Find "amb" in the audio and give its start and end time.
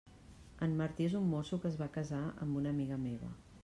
2.47-2.63